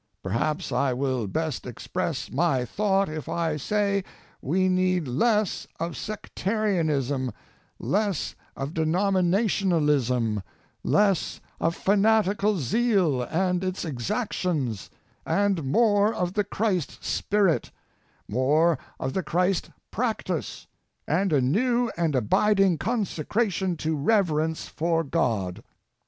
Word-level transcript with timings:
Perhaps 0.23 0.71
I 0.71 0.93
will 0.93 1.27
best 1.27 1.67
express 1.67 2.31
my 2.31 2.65
thought 2.65 3.07
if 3.07 3.29
I 3.29 3.55
say 3.55 4.03
we 4.41 4.67
need 4.67 5.07
less 5.07 5.67
of 5.79 5.95
sec 5.95 6.31
tarianism^ 6.35 7.29
less 7.77 8.33
of 8.57 8.73
denominationalism, 8.73 10.41
less 10.83 11.39
of 11.59 11.75
fanatical 11.75 12.57
zeal 12.57 13.21
and 13.21 13.63
its 13.63 13.85
exactions, 13.85 14.89
and 15.23 15.63
more 15.65 16.11
of 16.15 16.33
the 16.33 16.45
Christ 16.45 17.03
spirit, 17.03 17.69
more 18.27 18.79
of 18.99 19.13
the 19.13 19.21
Christ 19.21 19.69
practice, 19.91 20.65
and 21.07 21.31
a 21.31 21.41
new 21.41 21.91
and 21.95 22.15
abiding 22.15 22.79
consecration 22.79 23.77
to 23.77 23.95
reverence 23.95 24.65
for 24.67 25.03
God. 25.03 25.63